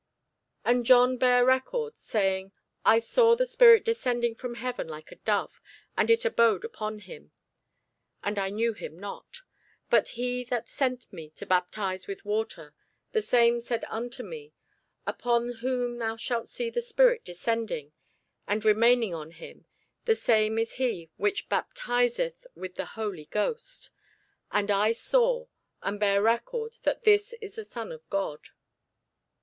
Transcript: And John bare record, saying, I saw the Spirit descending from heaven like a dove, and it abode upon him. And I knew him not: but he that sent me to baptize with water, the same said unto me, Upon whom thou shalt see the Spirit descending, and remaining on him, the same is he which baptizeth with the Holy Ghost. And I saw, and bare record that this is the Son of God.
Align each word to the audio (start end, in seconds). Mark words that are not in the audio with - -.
And 0.65 0.83
John 0.83 1.19
bare 1.19 1.45
record, 1.45 1.95
saying, 1.95 2.53
I 2.83 2.97
saw 2.97 3.35
the 3.35 3.45
Spirit 3.45 3.85
descending 3.85 4.33
from 4.33 4.55
heaven 4.55 4.87
like 4.87 5.11
a 5.11 5.17
dove, 5.17 5.61
and 5.95 6.09
it 6.09 6.25
abode 6.25 6.65
upon 6.65 6.97
him. 7.01 7.33
And 8.23 8.39
I 8.39 8.49
knew 8.49 8.73
him 8.73 8.97
not: 8.99 9.41
but 9.91 10.07
he 10.17 10.43
that 10.45 10.67
sent 10.67 11.13
me 11.13 11.29
to 11.35 11.45
baptize 11.45 12.07
with 12.07 12.25
water, 12.25 12.73
the 13.11 13.21
same 13.21 13.61
said 13.61 13.85
unto 13.89 14.23
me, 14.23 14.53
Upon 15.05 15.57
whom 15.57 15.99
thou 15.99 16.15
shalt 16.17 16.47
see 16.47 16.71
the 16.71 16.81
Spirit 16.81 17.23
descending, 17.23 17.91
and 18.47 18.65
remaining 18.65 19.13
on 19.13 19.29
him, 19.29 19.67
the 20.05 20.15
same 20.15 20.57
is 20.57 20.73
he 20.81 21.11
which 21.17 21.47
baptizeth 21.47 22.47
with 22.55 22.73
the 22.73 22.85
Holy 22.97 23.25
Ghost. 23.25 23.91
And 24.51 24.71
I 24.71 24.93
saw, 24.93 25.45
and 25.83 25.99
bare 25.99 26.23
record 26.23 26.77
that 26.81 27.03
this 27.03 27.33
is 27.39 27.53
the 27.53 27.63
Son 27.63 27.91
of 27.91 28.09
God. 28.09 28.39